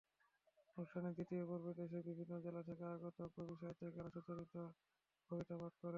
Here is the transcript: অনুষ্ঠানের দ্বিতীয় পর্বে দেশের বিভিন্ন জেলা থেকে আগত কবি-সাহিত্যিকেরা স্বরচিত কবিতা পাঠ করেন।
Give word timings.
অনুষ্ঠানের 0.77 1.13
দ্বিতীয় 1.13 1.43
পর্বে 1.45 1.71
দেশের 1.75 2.03
বিভিন্ন 2.09 2.33
জেলা 2.45 2.61
থেকে 2.63 2.83
আগত 2.95 3.17
কবি-সাহিত্যিকেরা 3.35 4.09
স্বরচিত 4.17 4.55
কবিতা 5.29 5.55
পাঠ 5.57 5.73
করেন। 5.73 5.89